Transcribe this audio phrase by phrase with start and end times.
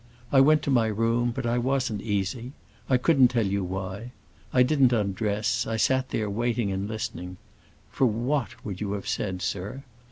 [0.31, 2.53] I went to my room, but I wasn't easy;
[2.89, 4.13] I couldn't tell you why.
[4.51, 7.37] I didn't undress; I sat there waiting and listening.
[7.91, 9.83] For what, would you have said, sir?